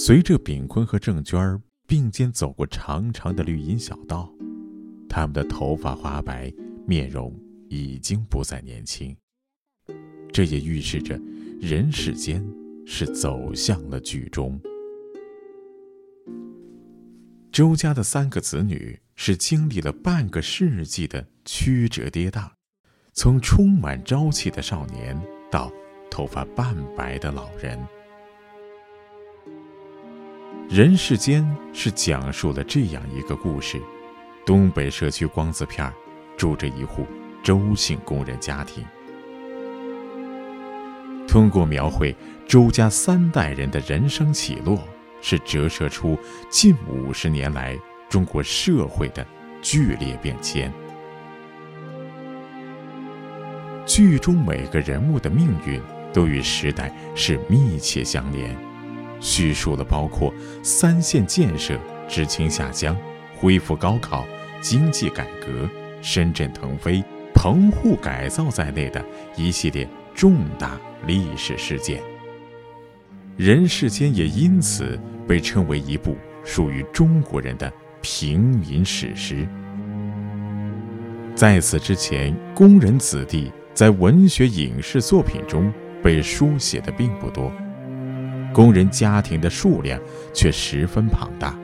[0.00, 4.32] 随着炳坤和郑娟并肩走过长长的绿荫小道，
[5.08, 6.52] 他们的头发花白，
[6.86, 7.36] 面容
[7.68, 9.14] 已经不再年轻。
[10.32, 11.20] 这也预示着
[11.60, 12.48] 人世间
[12.86, 14.58] 是走向了剧终。
[17.50, 22.48] 周家的三个子女是经历了半个世纪的曲折跌宕，
[23.14, 25.20] 从充满朝气的少年
[25.50, 25.72] 到
[26.08, 27.76] 头发半白的老人。
[30.68, 33.80] 人世间是讲述了这样一个故事：
[34.44, 35.90] 东北社区光字片
[36.36, 37.06] 住着一户
[37.42, 38.84] 周姓工人家庭。
[41.26, 42.14] 通过描绘
[42.46, 44.78] 周家三代人的人生起落，
[45.22, 46.18] 是折射出
[46.50, 47.74] 近五十年来
[48.10, 49.26] 中国社会的
[49.62, 50.70] 剧烈变迁。
[53.86, 55.80] 剧中每个人物的命运
[56.12, 58.67] 都与时代是密切相连。
[59.20, 62.96] 叙述了包括三线建设、知青下乡、
[63.36, 64.26] 恢复高考、
[64.60, 65.68] 经济改革、
[66.00, 67.02] 深圳腾飞、
[67.34, 69.04] 棚户改造在内的
[69.36, 72.02] 一系列重大历史事件。
[73.36, 79.46] 人世间也因此被称为一部属于中国人的平民史诗。
[81.36, 85.72] 在此之前，工人子弟在文学、影视作品中
[86.02, 87.52] 被书写的并不多。
[88.52, 90.00] 工人家庭的数量
[90.32, 91.56] 却十分庞大。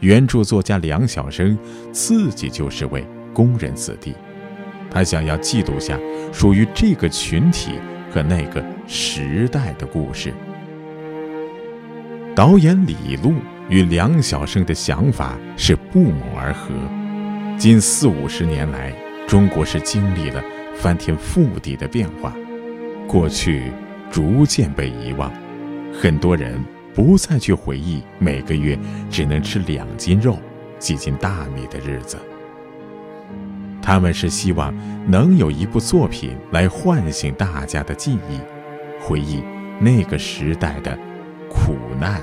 [0.00, 1.56] 原著作家梁晓声
[1.92, 4.14] 自己就是位工人子弟，
[4.90, 5.98] 他想要记录下
[6.32, 7.78] 属于这个群体
[8.10, 10.32] 和那个时代的故事。
[12.34, 13.34] 导演李路
[13.68, 16.70] 与梁晓声的想法是不谋而合。
[17.58, 18.92] 近四五十年来，
[19.28, 20.42] 中国是经历了
[20.74, 22.34] 翻天覆地的变化，
[23.06, 23.70] 过去
[24.10, 25.30] 逐渐被遗忘。
[25.92, 26.58] 很多人
[26.94, 28.78] 不再去回忆每个月
[29.10, 30.38] 只能吃两斤肉、
[30.78, 32.18] 几斤大米的日子。
[33.80, 34.74] 他们是希望
[35.10, 38.38] 能有一部作品来唤醒大家的记忆，
[39.00, 39.42] 回忆
[39.80, 40.96] 那个时代的
[41.50, 42.22] 苦难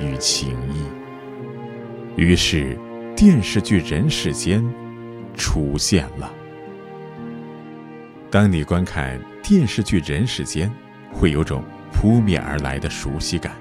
[0.00, 2.20] 与情谊。
[2.20, 2.76] 于是，
[3.16, 4.62] 电视剧《人世间》
[5.34, 6.32] 出现了。
[8.30, 10.68] 当你观看电视剧《人世间》，
[11.16, 11.62] 会有种。
[11.92, 13.56] 扑面而来的熟悉感，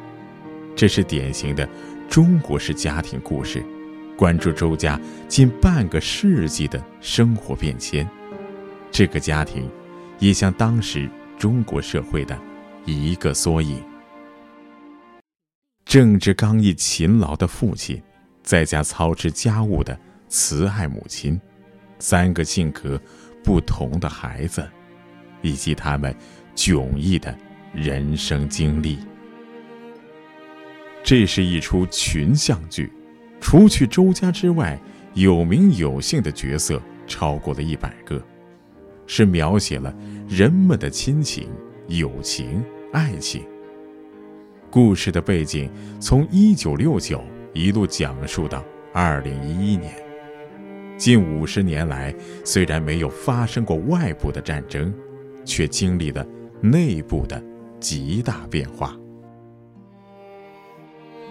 [0.76, 1.68] 这是典型的
[2.08, 3.64] 中国式家庭故事，
[4.18, 8.08] 关注周家近半个世纪的生活变迁。
[8.92, 9.70] 这个家庭，
[10.20, 12.38] 也像当时中国社会的
[12.86, 13.82] 一个缩影。
[15.86, 18.02] 正直刚毅、勤劳的父亲，
[18.44, 21.40] 在家操持家务的慈爱母亲，
[22.00, 23.00] 三个性格
[23.44, 24.68] 不同的孩子，
[25.42, 26.16] 以及他们
[26.56, 27.36] 迥异的。
[27.78, 28.98] 人生经历，
[31.04, 32.92] 这是一出群像剧，
[33.40, 34.82] 除去周家之外，
[35.14, 38.20] 有名有姓的角色超过了一百个，
[39.06, 39.96] 是描写了
[40.28, 41.48] 人们的亲情、
[41.88, 43.44] 友情、爱情。
[44.72, 47.24] 故事的背景从一九六九
[47.54, 49.94] 一路讲述到二零一一年，
[50.98, 52.12] 近五十年来，
[52.44, 54.92] 虽然没有发生过外部的战争，
[55.46, 56.26] 却经历了
[56.60, 57.40] 内部的。
[57.80, 58.96] 极大变化。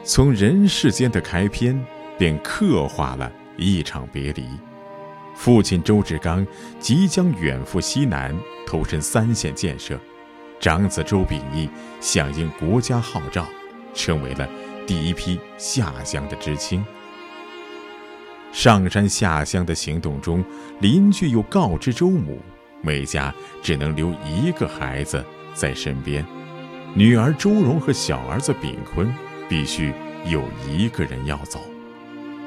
[0.05, 1.84] 从人世间的开篇，
[2.17, 4.45] 便刻画了一场别离。
[5.34, 6.47] 父亲周志刚
[6.79, 8.34] 即将远赴西南，
[8.67, 9.97] 投身三线建设；
[10.61, 11.69] 长子周秉义
[12.01, 13.45] 响应国家号召，
[13.93, 14.49] 成为了
[14.87, 16.84] 第一批下乡的知青。
[18.53, 20.43] 上山下乡的行动中，
[20.81, 22.41] 邻居又告知周母，
[22.81, 25.23] 每家只能留一个孩子
[25.56, 26.25] 在身边。
[26.94, 29.12] 女儿周蓉和小儿子炳坤
[29.49, 29.93] 必须
[30.27, 31.61] 有一个人要走。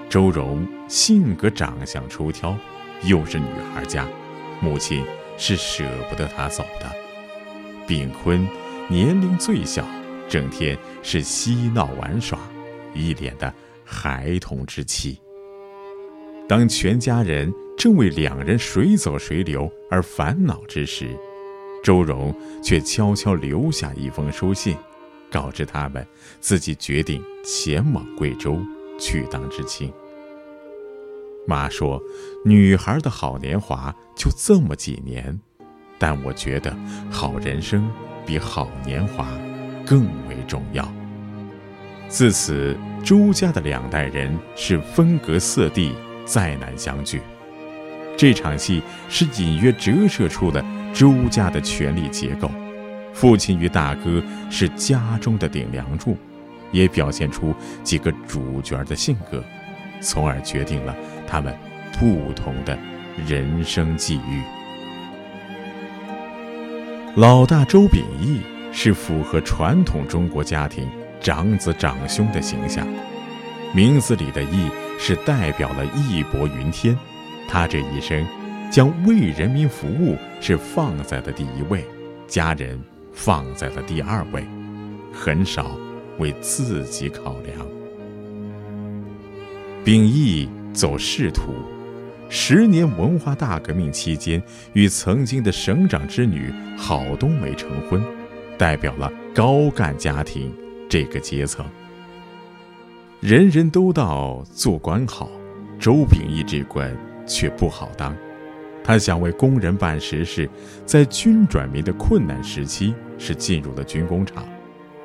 [0.09, 2.57] 周蓉性格长相出挑，
[3.03, 4.07] 又是女孩家，
[4.61, 5.03] 母亲
[5.37, 6.91] 是舍不得她走的。
[7.85, 8.47] 炳坤
[8.87, 9.85] 年龄最小，
[10.27, 12.39] 整天是嬉闹玩耍，
[12.93, 15.19] 一脸的孩童之气。
[16.47, 21.15] 当全家人正为两人谁走谁留而烦恼之时，
[21.83, 24.75] 周荣却悄悄留下一封书信，
[25.31, 26.05] 告知他们
[26.39, 28.59] 自己决定前往贵州
[28.99, 29.91] 去当知青。
[31.47, 32.01] 妈说
[32.45, 35.39] ：“女孩的好年华就这么几年，
[35.97, 36.75] 但我觉得
[37.09, 37.89] 好人生
[38.25, 39.27] 比好年华
[39.85, 40.87] 更为重要。”
[42.07, 45.93] 自此，周家的两代人是分隔四地，
[46.25, 47.21] 再难相聚。
[48.17, 50.63] 这场戏是隐约折射出了。
[50.93, 52.51] 周家的权力结构，
[53.13, 56.17] 父亲与大哥是家中的顶梁柱，
[56.71, 57.53] 也表现出
[57.83, 59.43] 几个主角的性格，
[60.01, 60.95] 从而决定了
[61.27, 61.55] 他们
[61.99, 62.77] 不同的
[63.27, 64.41] 人生际遇。
[67.15, 70.87] 老大周秉义是符合传统中国家庭
[71.19, 72.87] 长子长兄的形象，
[73.73, 74.69] 名字里的“义”
[74.99, 76.97] 是代表了义薄云天。
[77.47, 78.25] 他这一生
[78.69, 81.83] 将为人民服务是放在了第一位，
[82.27, 82.79] 家人
[83.11, 84.45] 放在了第二位，
[85.11, 85.75] 很少
[86.19, 87.67] 为自己考量。
[89.83, 91.53] 秉义走仕途。
[92.31, 94.39] 十年文化大革命期间，
[94.73, 97.99] 与曾经的省长之女郝冬梅成婚，
[98.55, 100.53] 代表了高干家庭
[100.87, 101.65] 这个阶层。
[103.19, 105.27] 人人都道做官好，
[105.79, 106.95] 周秉义这官
[107.25, 108.15] 却不好当。
[108.83, 110.49] 他想为工人办实事，
[110.85, 114.43] 在军转民的困难时期，是进入了军工厂，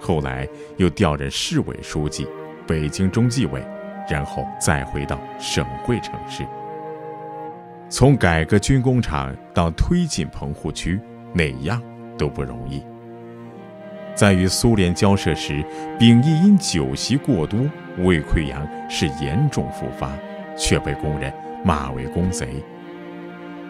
[0.00, 2.26] 后来又调任市委书记、
[2.66, 3.62] 北京中纪委，
[4.08, 6.46] 然后再回到省会城市。
[7.90, 10.98] 从改革军工厂到推进棚户区，
[11.34, 11.80] 哪样
[12.16, 12.82] 都不容易。
[14.14, 15.62] 在与苏联交涉时，
[15.98, 17.60] 秉义因酒席过多，
[17.98, 20.10] 胃溃疡是严重复发，
[20.56, 21.32] 却被工人
[21.64, 22.62] 骂为公贼。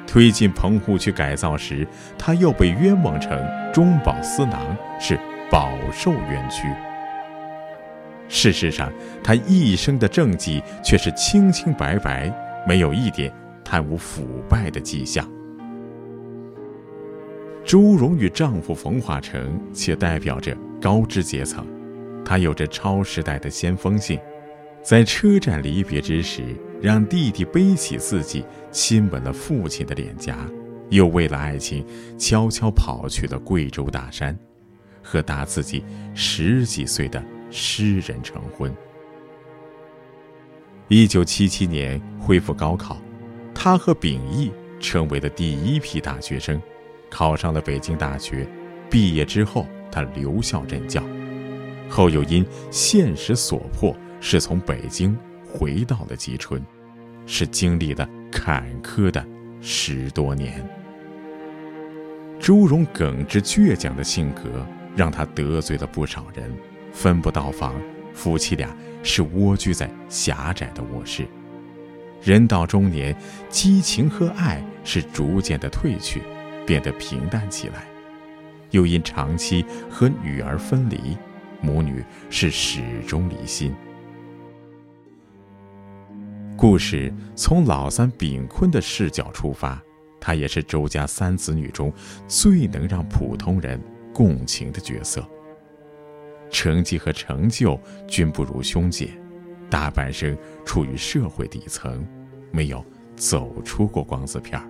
[0.06, 1.87] 推进棚户区改造时，
[2.19, 3.39] 他又被冤枉成
[3.73, 4.61] 中饱私囊，
[5.01, 5.19] 是
[5.51, 6.69] 饱受冤屈。
[8.29, 8.91] 事实上，
[9.23, 12.33] 他一生的政绩却是清清白白，
[12.67, 13.33] 没有一点。
[13.67, 15.27] 贪污腐败的迹象。
[17.65, 21.67] 朱荣与丈夫冯化成，且代表着高知阶层。
[22.27, 24.21] 他有着超时代的先锋性，
[24.84, 26.44] 在车站离别之时，
[26.78, 30.46] 让弟弟背起自己，亲吻了父亲的脸颊，
[30.90, 31.82] 又为了爱情，
[32.19, 34.38] 悄悄跑去了贵州大山，
[35.02, 35.82] 和大自己
[36.12, 38.70] 十几岁的诗人成婚。
[40.88, 43.00] 一九七七年恢复高考。
[43.54, 46.60] 他和秉义成为了第一批大学生，
[47.08, 48.46] 考上了北京大学。
[48.90, 51.02] 毕业之后，他留校任教，
[51.88, 53.96] 后又因现实所迫，
[54.26, 55.15] 是从北京
[55.47, 56.65] 回到了吉春，
[57.26, 59.23] 是经历了坎坷的
[59.61, 60.67] 十多年。
[62.41, 64.67] 周荣耿直倔强的性格，
[64.97, 66.50] 让他得罪了不少人，
[66.91, 67.75] 分不到房，
[68.15, 71.27] 夫妻俩是蜗居在狭窄的卧室。
[72.23, 73.15] 人到中年，
[73.50, 76.23] 激情和爱是逐渐的褪去，
[76.65, 77.85] 变得平淡起来。
[78.70, 81.15] 又因长期和女儿分离，
[81.61, 83.75] 母女是始终离心。
[86.56, 89.83] 故事从老三秉坤的视角出发，
[90.21, 91.93] 他也是周家三子女中
[92.29, 93.81] 最能让普通人
[94.12, 95.27] 共情的角色。
[96.51, 99.11] 成绩和成就均不如兄姐。
[99.69, 102.06] 大半生处于社会底层，
[102.53, 102.85] 没有
[103.17, 104.65] 走出过光字片儿。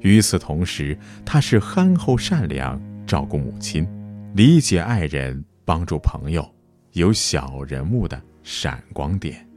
[0.00, 3.88] 与此同时，他是憨厚善良，照顾母亲，
[4.34, 6.46] 理解爱人，帮助朋友，
[6.92, 9.48] 有小人物的闪光点。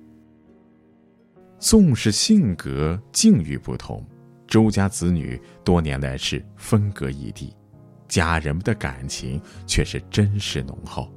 [1.60, 4.06] 纵使性格境遇不同，
[4.48, 7.54] 周家子女多年来是分隔异地，
[8.08, 11.12] 家人们的感情却是真实浓厚。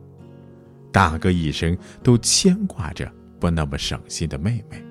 [0.91, 4.83] 大哥一生都牵挂着不那么省心的妹妹。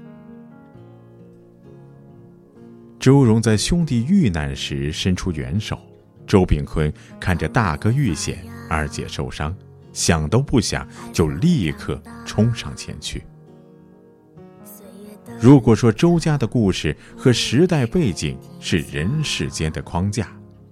[3.00, 5.80] 周荣在兄弟遇难时伸出援手，
[6.28, 9.56] 周炳坤看着大哥遇险，二姐受伤，
[9.94, 13.24] 想都不想就立刻冲上前去。
[15.42, 20.28] 如果说周家的故事和时代背景是人世间的框架，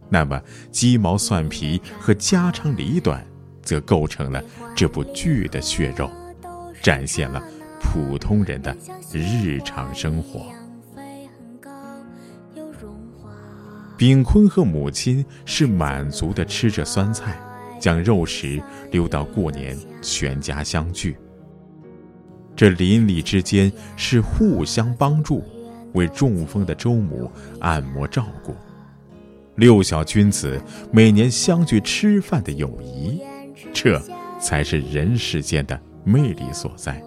[0.10, 3.26] 那么鸡毛蒜皮和家长里短。
[3.68, 4.42] 则构成了
[4.74, 6.10] 这部剧的血肉，
[6.82, 7.44] 展现了
[7.82, 8.74] 普通人的
[9.12, 10.46] 日常生活。
[13.98, 17.38] 炳坤和母亲是满足的吃着酸菜，
[17.78, 21.18] 将肉食留到过年全家相聚。
[22.58, 25.44] 这邻里之间是互相帮助，
[25.94, 28.56] 为中风的周母按摩照顾。
[29.56, 30.60] 六小君子
[30.92, 33.22] 每年相聚吃饭的友谊。
[33.72, 34.02] 这
[34.40, 37.00] 才是人世间的魅力所在，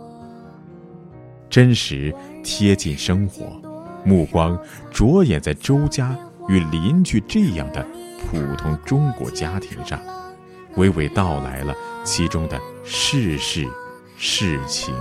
[1.48, 2.14] 真实
[2.44, 3.60] 贴近生活，
[4.04, 4.56] 目光
[4.92, 6.16] 着眼在周家
[6.48, 7.84] 与邻居这样的
[8.20, 10.00] 普通中国家庭上，
[10.76, 13.66] 娓娓道来了其中的世事、
[14.16, 14.94] 事情。